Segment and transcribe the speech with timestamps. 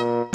[0.00, 0.30] The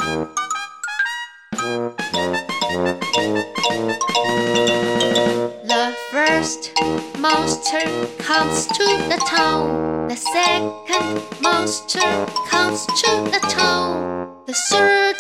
[6.11, 6.71] first
[7.17, 7.81] monster
[8.19, 10.07] comes to the town.
[10.07, 14.35] The second monster comes to the town.
[14.45, 15.15] The third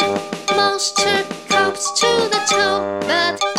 [0.55, 2.99] monster comes to the town.
[3.01, 3.54] But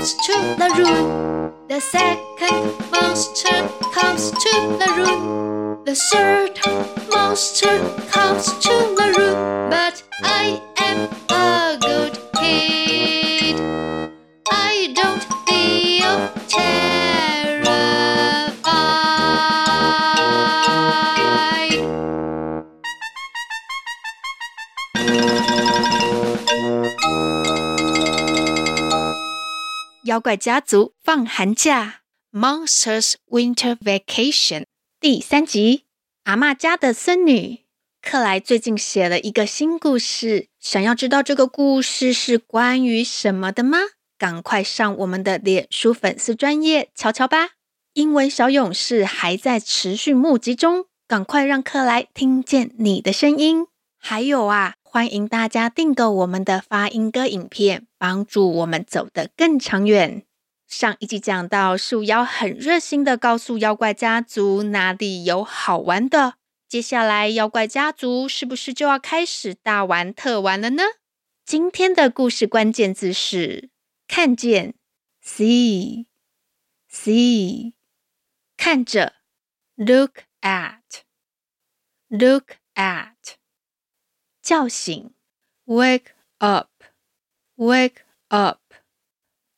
[0.00, 1.52] comes to the room.
[1.68, 5.84] The second monster comes to the room.
[5.84, 6.58] The third
[7.10, 7.76] monster
[8.08, 9.68] comes to the room.
[9.68, 10.62] But I
[30.20, 34.66] 妖怪家族放寒假，Monsters Winter Vacation
[35.00, 35.86] 第三集。
[36.24, 37.60] 阿嬷家的孙女
[38.02, 43.78] 克莱最近写了一个新故事，想要知道这个故事是关于什么的吗？
[44.18, 47.52] 赶快上我们的脸书粉丝专页瞧瞧吧！
[47.94, 53.66] 英文小勇士还在持续募集中，赶快让克莱听见你的声音。
[53.98, 54.74] 还有啊。
[54.92, 60.26] 欢迎大家订购我们的发音歌影片，帮助我们走得更长远。
[60.66, 66.34] 上一集讲到，树妖很热心的告诉妖怪家族哪里有好玩的。
[66.66, 70.82] 接下来，妖怪家族是不是就要开始大玩特玩了呢？
[71.44, 73.70] 今天的故事关键字是
[74.08, 74.74] 看见
[75.24, 76.04] ，see，see，
[78.56, 79.12] 看着
[79.76, 80.86] ，look at，look
[82.74, 83.39] at。
[84.49, 85.11] 叫醒，
[85.65, 87.97] wake up，wake
[88.29, 88.59] up。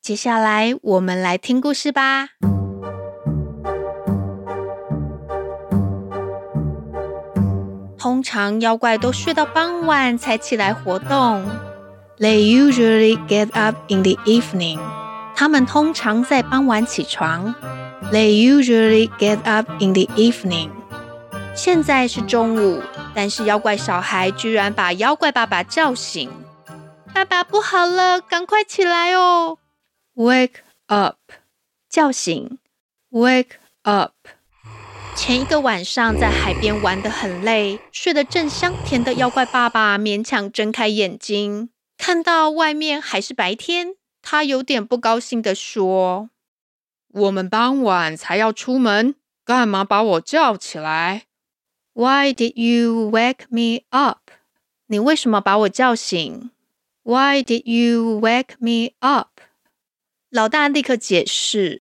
[0.00, 2.30] 接下来我们来听故事吧。
[7.98, 11.44] 通常妖怪都睡到傍晚才起来活动。
[12.18, 14.78] They usually get up in the evening。
[15.34, 17.54] 他们通常在傍晚起床。
[18.10, 20.70] They usually get up in the evening。
[21.54, 22.80] 现在是中午。
[23.15, 26.29] 但是妖怪小孩居然把妖怪爸爸叫醒，
[27.13, 29.59] 爸爸不好了，赶快起来哦
[30.15, 31.17] ！Wake up，
[31.89, 32.57] 叫醒
[33.11, 34.13] ，Wake up。
[35.15, 46.31] 前一个晚上在海边玩得很累，睡得正香甜的妖怪爸爸勉强睁开眼睛，看到外面还是白天，他有点不高兴地说
[47.13, 49.13] ：“我们傍晚才要出门，
[49.45, 51.25] 干嘛把我叫起来？”
[51.93, 54.31] Why did you wake me up？
[54.87, 56.49] 你为什么把我叫醒
[57.03, 59.39] ？Why did you wake me up？
[60.29, 61.83] 老大立刻解释：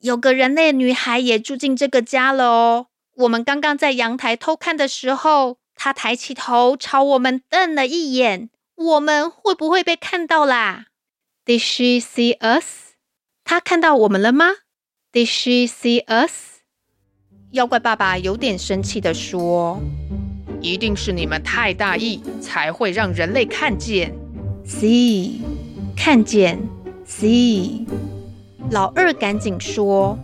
[0.00, 2.86] 有个人类女孩也住进这个家了哦。
[3.14, 8.50] 我们刚刚在阳台偷看的时候，她抬起头朝我们瞪了一眼。
[8.74, 10.86] 我们会不会被看到啦
[11.44, 12.94] ？Did she see us？
[13.44, 14.52] 她看到我们了吗
[15.12, 16.59] ？Did she see us？
[17.52, 19.80] 妖怪爸爸有点生气地说
[20.62, 24.12] ：“一定是你们太大意，才会让人类看见。
[24.64, 25.40] See，
[25.96, 26.60] 看见
[27.04, 27.86] ，See。”
[28.70, 30.16] 老二赶紧说：“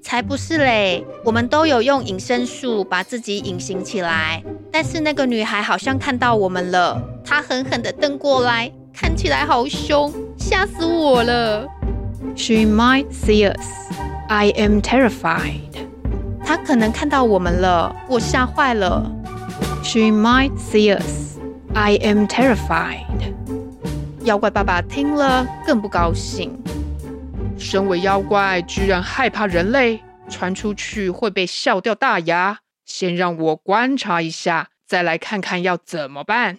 [0.00, 1.04] 才不是嘞！
[1.22, 4.42] 我们都有用隐身术把自己隐形起来，
[4.72, 11.68] 但是那个女孩好像看到我们了，她狠狠地瞪过来，看起来好凶，吓死我了。
[12.34, 13.66] ”She might see us.
[14.30, 15.83] I am terrified.
[16.44, 19.10] 他可能看到我们了，我吓坏了。
[19.82, 21.38] She might see us.
[21.74, 23.34] I am terrified.
[24.22, 26.56] 妖怪爸爸听了更不高兴。
[27.58, 32.60] 身为妖怪，居然害怕人类，传出去会被笑掉大牙。
[32.84, 36.58] 先让我观察一下，再来看看要怎么办。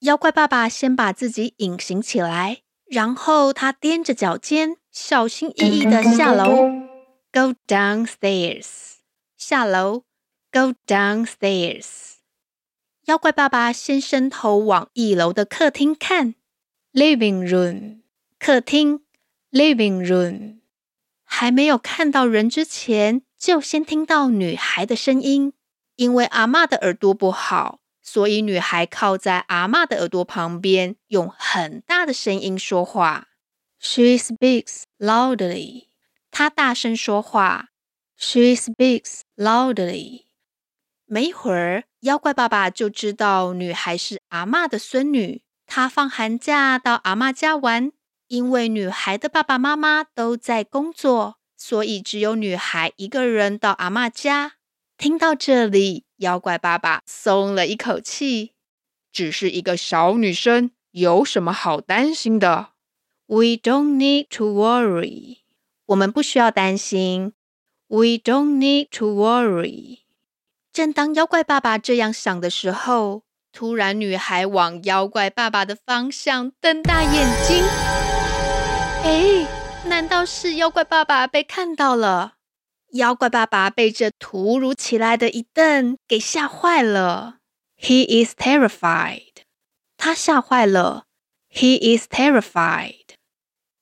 [0.00, 6.68] 妖怪爸爸先把自己隐形起来，然后他踮着脚尖，小心翼翼的下楼。
[7.32, 8.97] Go downstairs.
[9.38, 10.02] 下楼
[10.50, 11.84] ，Go downstairs。
[13.04, 16.34] 妖怪爸爸先伸头往一楼的客厅看
[16.92, 18.00] ，Living room，
[18.40, 19.04] 客厅
[19.52, 20.58] ，Living room。
[21.22, 25.52] 还没有看到人之前，就先听到女孩的声音。
[25.94, 33.28] 因为阿嬷的耳朵不好，所以女孩靠在阿嬷的耳朵旁边，用很大的声音说话。
[33.78, 35.86] She speaks loudly.
[36.32, 37.68] 她大声说话。
[38.20, 40.24] She speaks loudly。
[41.06, 45.42] 没一会儿，妖怪爸爸就知道女孩是阿嬷的孙女。
[45.66, 47.92] 她放寒假到阿嬷家玩，
[48.26, 54.54] 因为女孩的爸爸妈妈都在工作，所以只有女孩一个人到阿嬷家。
[54.96, 58.54] 听到这里，妖怪爸爸松了一口气。
[59.12, 62.70] 只是一个小女生，有什么好担心的
[63.26, 65.38] ？We don't need to worry。
[65.86, 67.32] 我们不需要担心。
[67.90, 70.00] We don't need to worry。
[70.72, 77.64] 正当妖怪爸爸这样想的时候，突然女孩往妖怪爸爸的方向瞪大眼睛。
[79.04, 79.46] 哎，
[79.86, 82.34] 难道是妖怪爸爸被看到了？
[82.92, 87.36] 妖怪爸爸被这突如其来的一瞪给吓坏了。
[87.80, 89.44] He is terrified。
[89.96, 91.04] 他吓坏了。
[91.50, 93.14] He is terrified。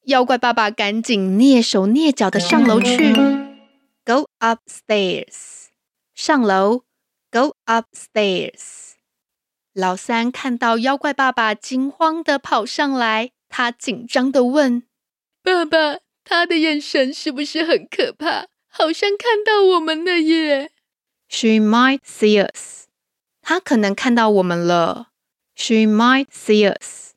[0.05, 3.46] 妖怪爸爸赶紧蹑手蹑脚的上楼去。
[4.07, 5.67] Go upstairs。
[6.15, 6.85] 上楼。
[7.33, 8.93] Go upstairs。
[9.75, 14.85] 老三看到妖怪爸爸惊慌的跑上来，他紧张的问
[15.43, 18.47] ：“爸爸，他的眼神是不是很可怕？
[18.69, 20.71] 好像看到我们了耶。”
[21.29, 22.87] She might see us。
[23.43, 25.09] 他可能看到我们了。
[25.57, 27.15] She might see us。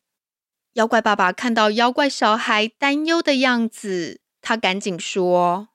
[0.74, 5.69] 妖怪爸爸看到妖怪小孩担忧的样子，他赶紧说：“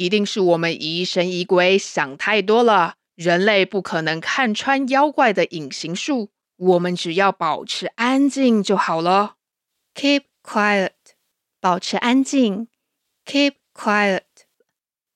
[0.00, 9.34] 一定是我们疑神疑鬼，想太多了。”人类不可能看穿妖怪的隐形术，我们只要保持安静就好了。
[9.94, 10.92] Keep quiet，
[11.60, 12.68] 保持安静。
[13.26, 14.22] Keep quiet。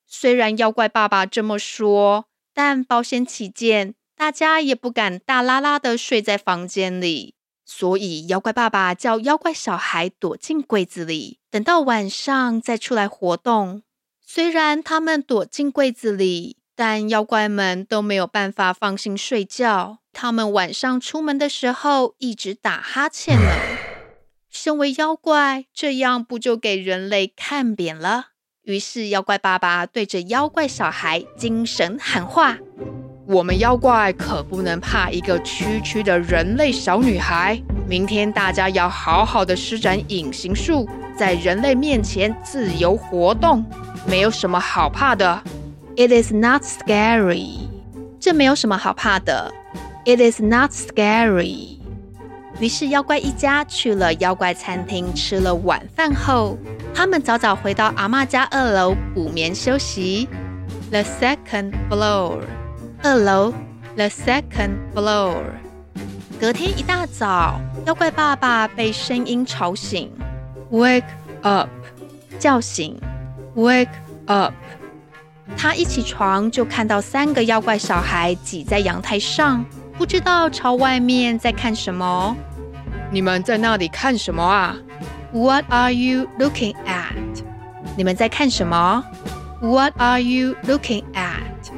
[0.06, 7.34] 虽然妖怪爸爸这么说，但保险起见，大家也不敢大啦啦的睡在房间里，
[7.64, 13.83] 所以妖怪爸爸叫妖怪小孩躲进柜子里，等到晚上再出来活动。
[14.34, 23.48] 虽然他们躲进柜子里，但妖怪们都没有办法放心睡觉，他们晚上出门的时候一直打哈欠呢。
[24.50, 28.30] 身为妖怪，这样不就给人类看扁了？
[28.64, 32.58] 于是妖怪爸爸对着妖怪小孩精神喊话
[33.28, 37.62] ：“我们妖怪可不能怕一个区区的人类小女孩。
[37.88, 43.64] 明天大家要好好的施展隐形术，在人类面前自由活动，
[44.06, 45.42] 没有什么好怕的。”
[45.96, 47.68] It is not scary。
[48.18, 49.52] 这没有什么好怕的。
[50.04, 51.78] It is not scary。
[52.60, 56.56] 于是妖怪一家去了妖怪餐厅吃了晚饭后，
[56.94, 60.28] 他们早早回到阿嬷家二楼补眠休息。
[60.90, 62.40] The second floor。
[63.02, 63.52] 二楼。
[63.96, 65.36] The second floor。
[66.40, 70.10] 隔天一大早，妖怪爸爸被声音吵醒。
[70.70, 71.04] Wake
[71.42, 71.68] up。
[72.38, 73.00] 叫醒。
[73.54, 73.88] Wake
[74.26, 74.54] up。
[75.56, 79.64] 他一起床就看到三个妖怪小孩挤在阳台上，
[79.98, 82.36] 不知道朝外面在看什么。
[83.12, 84.76] 你们在那里看什么啊
[85.32, 87.42] ？What are you looking at？
[87.96, 89.04] 你们在看什么
[89.60, 91.70] ？What are you looking at？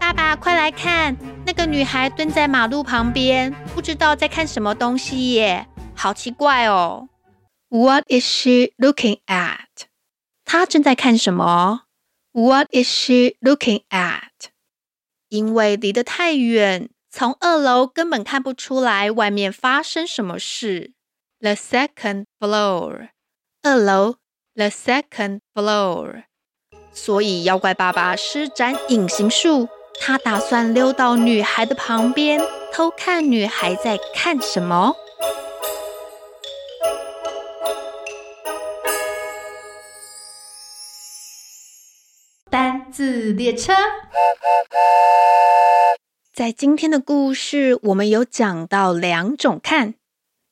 [0.00, 7.08] 爸爸，快来看，那个女孩蹲在马路旁边，不知道在看什么东西耶，好奇怪哦。
[7.68, 9.89] What is she looking at？
[10.52, 11.82] 她正在看什么
[12.32, 14.50] ？What is she looking at？
[15.28, 20.90] 因为离得太远，从二楼根本看不出来外面发生什么事。
[21.38, 23.10] The second floor，
[23.62, 24.16] 二楼。
[24.56, 26.24] The second floor。
[26.92, 29.68] 所以妖怪爸爸施展隐形术，
[30.00, 32.40] 他打算溜到女孩的旁边，
[32.72, 34.96] 偷看女孩在看什么。
[42.90, 43.72] 字列车，
[46.32, 49.94] 在今天的故事，我们有讲到两种看：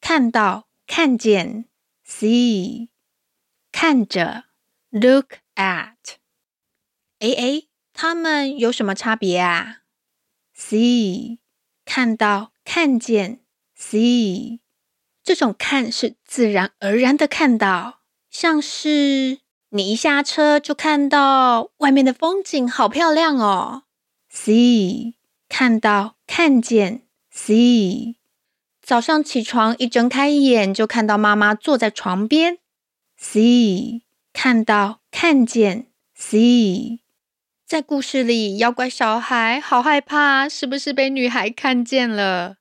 [0.00, 1.64] 看到、看见
[2.07, 2.88] （see），
[3.73, 4.45] 看着
[4.90, 5.97] （look at）。
[7.18, 9.78] 哎哎，它们有什么差别啊
[10.57, 11.38] ？see，
[11.85, 13.40] 看到、看见
[13.76, 14.61] （see），
[15.25, 19.40] 这种看是自然而然的看到，像是。
[19.71, 23.83] 你一下车就看到外面的风景好漂亮哦
[24.33, 25.15] ，see
[25.49, 28.15] 看到看见 see
[28.81, 32.59] 早上起床一睁开眼就看到妈妈坐在床边
[33.21, 34.01] ，see
[34.33, 37.01] 看到看见 see
[37.67, 42.57] 在故事里妖怪小孩好害怕，是不是被女孩看见了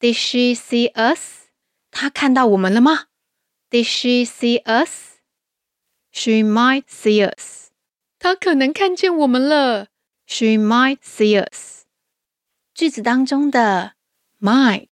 [0.00, 1.48] ？Did she see us？
[1.90, 3.08] 她看到我们了吗
[3.70, 5.15] ？Did she see us？
[6.18, 7.68] She might see us.
[8.18, 9.88] 她可能看见我们了。
[10.26, 11.84] She might see us.
[12.74, 13.92] 句子当中的
[14.40, 14.88] might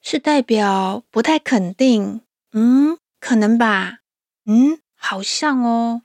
[0.00, 2.22] 是代表不太肯定。
[2.52, 3.98] 嗯，可能吧。
[4.46, 6.02] 嗯，好像哦。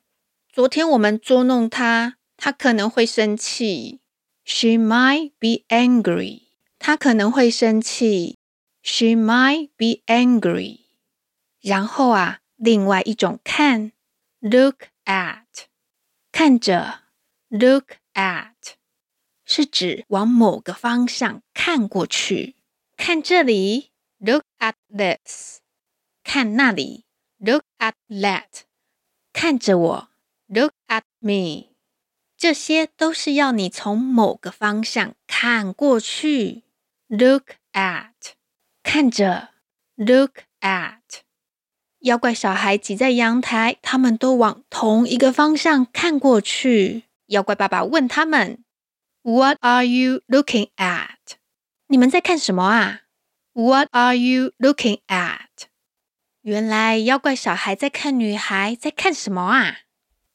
[0.51, 4.01] 昨天我们捉弄她，她可能会生气。
[4.43, 6.41] She might be angry.
[6.77, 8.37] 她可能会生气。
[8.83, 10.81] She might be angry.
[11.61, 13.93] 然后啊，另外一种看
[14.46, 15.66] ，look at，
[16.30, 17.00] 看着，
[17.48, 18.74] look at，
[19.44, 22.56] 是指往某个方向看过去。
[22.96, 25.58] 看这里，look at this；
[26.22, 27.04] 看那里，
[27.38, 28.62] look at that；
[29.32, 30.08] 看着我，
[30.46, 31.72] look at me。
[32.36, 36.64] 这些都是要你从某个方向看过去，
[37.08, 38.14] look at，
[38.82, 39.50] 看着，
[39.96, 40.95] look at。
[42.00, 47.04] 妖怪小孩挤在阳台，他们都往同一个方向看过去。
[47.26, 48.58] 妖怪爸爸问他们：“
[49.22, 51.36] What are you looking at？”
[51.86, 53.02] 你们在看什么啊？“
[53.52, 55.66] What are you looking at？”
[56.42, 59.76] 原来妖怪小孩在看女孩在看什么啊？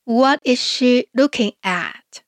[0.05, 2.21] What is she looking at？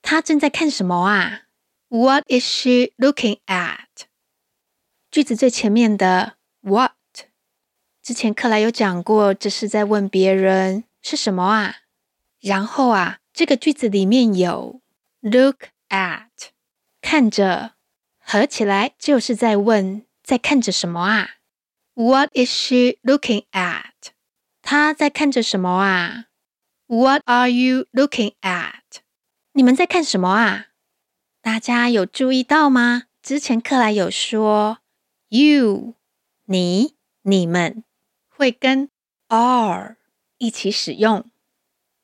[0.00, 1.42] 她正在看什么啊？
[1.88, 4.06] What is she looking at？
[5.10, 6.92] 句子最前面的 What，
[8.03, 11.77] 之前克莱有讲过，这是在问别人是什么啊？
[12.41, 14.81] 然后啊，这个句子里面有
[15.21, 16.27] look at，
[16.99, 17.75] 看着，
[18.19, 21.35] 合起来就是在问在看着什么啊
[21.93, 24.11] ？What is she looking at？
[24.61, 26.25] 她在看着什么啊
[26.87, 28.99] ？What are you looking at？
[29.53, 30.65] 你们在看什么啊？
[31.41, 33.03] 大家有注意到吗？
[33.21, 34.79] 之前克莱有说
[35.29, 35.95] ，you，
[36.43, 37.85] 你、你们
[38.43, 38.89] 会跟
[39.29, 39.95] are
[40.37, 41.31] 一起使用。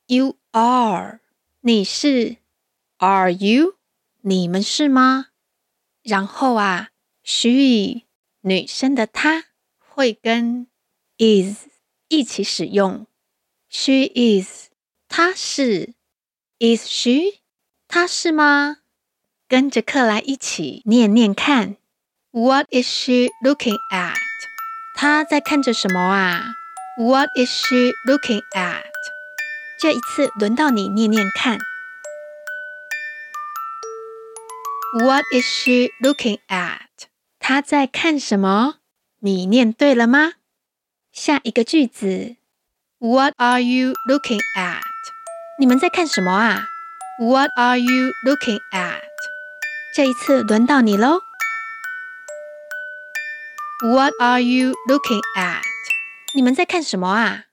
[0.08, 1.20] You are，
[1.60, 2.38] 你是
[2.98, 3.76] ；Are you，
[4.22, 5.32] 你们是吗？
[6.02, 6.92] 然后啊
[7.24, 8.04] ，she，
[8.40, 9.48] 女生的她
[9.80, 10.68] 会跟
[11.18, 11.66] is
[12.08, 13.06] 一起使用。
[13.68, 14.70] She is。
[15.10, 15.94] 她是
[16.60, 17.42] ，Is she？
[17.90, 18.78] 她是吗？
[19.50, 21.76] 跟着克莱一起念念看
[22.32, 24.29] ，What is she looking at？
[25.02, 26.44] 她在看着什么啊
[26.98, 28.84] ？What is she looking at？
[29.80, 31.58] 这一次轮到你念念看
[35.02, 37.08] ，What is she looking at？
[37.40, 38.80] 她在看什么？
[39.20, 40.34] 你念对了吗？
[41.14, 42.36] 下一个句子
[42.98, 44.82] ，What are you looking at？
[45.58, 46.66] 你们在看什么啊
[47.22, 49.00] ？What are you looking at？
[49.96, 51.29] 这一次轮到你喽。
[53.82, 55.62] What are you looking at？
[56.36, 57.46] 你们在看什么啊？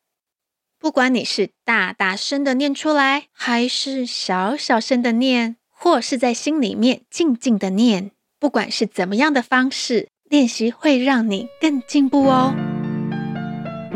[0.80, 12.52] 不管你是大大声的念出来，还是小小声的念，或是在心里面静静的念，不管是怎么样的方式，练习会让你更进步哦。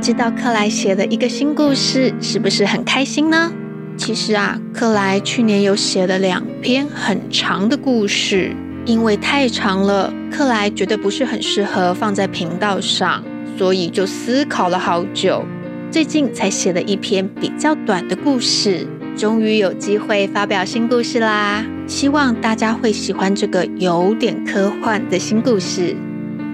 [0.01, 3.53] 知道克莱写了一个新故事，是不是很开心呢？
[3.99, 8.55] 其实啊，克莱去年有写了两篇很长的故事，
[8.91, 13.23] 因为太长了，克莱觉得不是很适合放在频道上，
[13.57, 15.45] 所以就思考了好久，
[15.93, 18.85] 最近才写了一篇比较短的故事，
[19.17, 21.65] 终于有机会发表新故事啦！
[21.87, 25.95] 希望大家会喜欢这个有点科幻的新故事。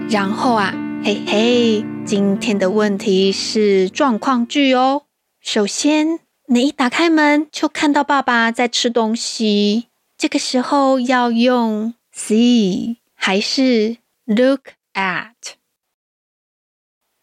[0.07, 5.01] 然后啊，嘿嘿，今天的问题是状况句哦，
[5.41, 6.19] 首先。
[6.49, 15.33] 你一打开门就看到爸爸在吃东西，这个时候要用 see 还是 look at？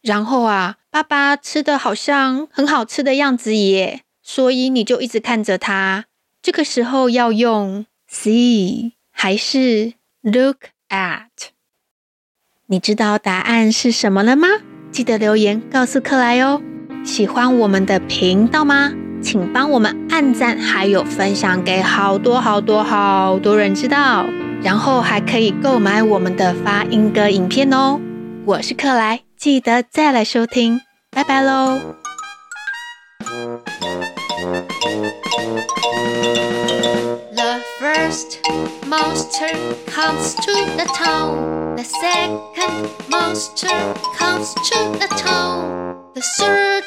[0.01, 6.05] 然后啊，爸爸吃的好像很好吃的样子耶，所以你就一直看着他。
[6.41, 11.29] 这个时候要用 see 还是 look at？
[12.67, 14.49] 你知道答案是什么了吗？
[14.93, 16.63] 记得留言告诉克莱哦。
[17.05, 18.93] 喜欢我们的频道吗？
[19.23, 24.27] 请帮我们按赞，还有分享给好多好多好多人知道，
[24.65, 28.01] 然后还可以购买我们的发音歌影片哦。
[28.47, 30.81] 我是克莱，记得再来收听，
[31.11, 31.79] 拜拜喽。
[37.35, 38.39] The first
[38.89, 39.55] monster
[39.87, 41.77] comes to the town.
[41.77, 43.69] The second monster
[44.19, 45.95] comes to the town.
[46.15, 46.85] The third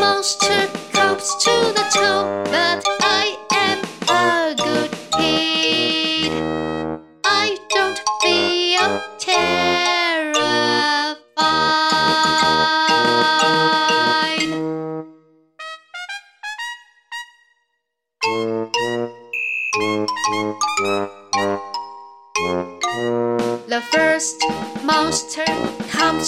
[0.00, 2.44] monster comes to the town,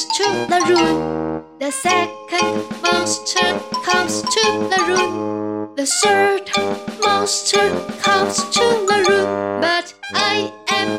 [0.02, 1.44] comes to the room.
[1.60, 5.74] The second monster comes to the room.
[5.76, 6.50] The third
[7.00, 7.68] monster
[8.00, 9.60] comes to the room.
[9.60, 10.98] But I am